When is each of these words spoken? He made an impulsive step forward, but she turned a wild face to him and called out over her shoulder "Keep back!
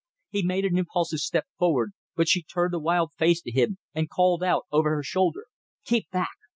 He 0.31 0.41
made 0.41 0.65
an 0.65 0.79
impulsive 0.79 1.19
step 1.19 1.45
forward, 1.59 1.91
but 2.15 2.27
she 2.27 2.41
turned 2.41 2.73
a 2.73 2.79
wild 2.79 3.11
face 3.19 3.39
to 3.43 3.51
him 3.51 3.77
and 3.93 4.09
called 4.09 4.41
out 4.43 4.65
over 4.71 4.89
her 4.95 5.03
shoulder 5.03 5.45
"Keep 5.85 6.09
back! 6.09 6.37